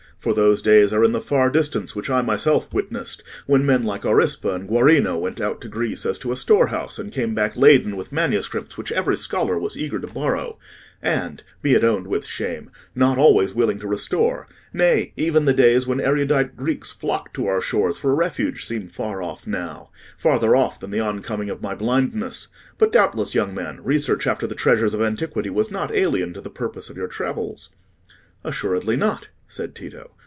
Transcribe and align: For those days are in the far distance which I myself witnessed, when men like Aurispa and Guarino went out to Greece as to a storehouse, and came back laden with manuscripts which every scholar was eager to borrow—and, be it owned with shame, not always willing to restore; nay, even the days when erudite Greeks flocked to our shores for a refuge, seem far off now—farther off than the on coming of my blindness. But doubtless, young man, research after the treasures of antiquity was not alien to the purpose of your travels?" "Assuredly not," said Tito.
For 0.19 0.35
those 0.35 0.61
days 0.61 0.93
are 0.93 1.03
in 1.03 1.13
the 1.13 1.19
far 1.19 1.49
distance 1.49 1.95
which 1.95 2.07
I 2.07 2.21
myself 2.21 2.71
witnessed, 2.71 3.23
when 3.47 3.65
men 3.65 3.81
like 3.81 4.05
Aurispa 4.05 4.53
and 4.53 4.69
Guarino 4.69 5.19
went 5.19 5.41
out 5.41 5.61
to 5.61 5.67
Greece 5.67 6.05
as 6.05 6.19
to 6.19 6.31
a 6.31 6.37
storehouse, 6.37 6.99
and 6.99 7.11
came 7.11 7.33
back 7.33 7.57
laden 7.57 7.97
with 7.97 8.11
manuscripts 8.11 8.77
which 8.77 8.91
every 8.91 9.17
scholar 9.17 9.57
was 9.57 9.79
eager 9.79 9.97
to 9.99 10.05
borrow—and, 10.05 11.41
be 11.63 11.73
it 11.73 11.83
owned 11.83 12.05
with 12.05 12.27
shame, 12.27 12.69
not 12.93 13.17
always 13.17 13.55
willing 13.55 13.79
to 13.79 13.87
restore; 13.87 14.45
nay, 14.71 15.11
even 15.15 15.45
the 15.45 15.53
days 15.55 15.87
when 15.87 15.99
erudite 15.99 16.55
Greeks 16.55 16.91
flocked 16.91 17.33
to 17.33 17.47
our 17.47 17.59
shores 17.59 17.97
for 17.97 18.11
a 18.11 18.13
refuge, 18.13 18.63
seem 18.63 18.89
far 18.89 19.23
off 19.23 19.47
now—farther 19.47 20.55
off 20.55 20.79
than 20.79 20.91
the 20.91 20.99
on 20.99 21.23
coming 21.23 21.49
of 21.49 21.63
my 21.63 21.73
blindness. 21.73 22.49
But 22.77 22.91
doubtless, 22.91 23.33
young 23.33 23.55
man, 23.55 23.83
research 23.83 24.27
after 24.27 24.45
the 24.45 24.53
treasures 24.53 24.93
of 24.93 25.01
antiquity 25.01 25.49
was 25.49 25.71
not 25.71 25.91
alien 25.91 26.31
to 26.35 26.41
the 26.41 26.51
purpose 26.51 26.91
of 26.91 26.97
your 26.97 27.07
travels?" 27.07 27.73
"Assuredly 28.45 28.95
not," 28.95 29.29
said 29.47 29.75
Tito. 29.75 30.11